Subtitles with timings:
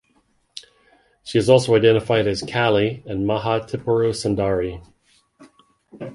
[1.23, 4.81] She is also identified as Kali and Maha Tripura Sundari.